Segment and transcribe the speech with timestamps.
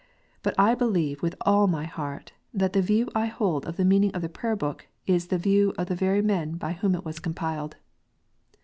[0.41, 4.09] But I believe with all my heart that the view I hold of the meaning
[4.15, 7.19] of the Prayer book is the view of the very men by whom it was
[7.19, 7.75] compiled.